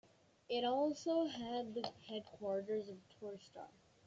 It 0.49 0.63
also 0.63 1.27
has 1.27 1.71
the 1.75 1.87
headquarters 2.07 2.89
of 2.89 2.97
Torstar. 3.19 3.67